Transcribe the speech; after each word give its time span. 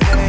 good. 0.00 0.21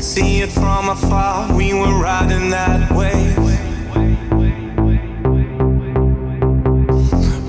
could 0.00 0.06
see 0.06 0.40
it 0.40 0.50
from 0.50 0.88
afar. 0.88 1.54
We 1.54 1.74
were 1.74 2.00
riding 2.00 2.48
that 2.48 2.90
wave. 2.90 3.36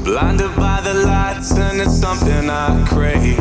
Blinded 0.04 0.54
by 0.58 0.82
the 0.84 0.94
lights, 0.94 1.52
and 1.54 1.80
it's 1.80 1.98
something 1.98 2.50
I 2.50 2.86
crave. 2.90 3.40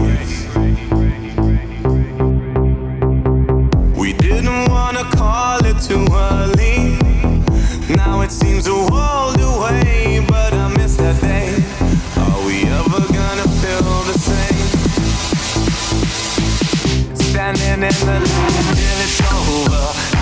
We 3.97 4.13
didn't 4.13 4.69
wanna 4.69 5.05
call 5.17 5.59
it 5.65 5.79
too 5.83 6.07
early. 6.13 6.97
Now 7.97 8.21
it 8.21 8.31
seems 8.31 8.69
a 8.69 8.77
world 8.93 9.41
away, 9.41 10.25
but 10.29 10.53
I 10.53 10.69
miss 10.77 10.95
that 10.99 11.21
day. 11.21 11.40
shining 17.57 17.83
in 17.83 17.91
the 18.07 18.07
light 18.07 18.77
till 18.77 19.01
it's 19.01 19.21
over. 19.33 20.20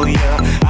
Oh, 0.00 0.06
yeah. 0.06 0.67